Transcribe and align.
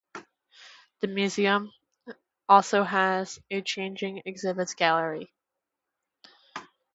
The 1.01 1.07
museum 1.07 1.71
also 2.49 2.83
has 2.83 3.37
a 3.51 3.61
changing 3.61 4.23
exhibits 4.25 4.73
gallery. 4.73 5.31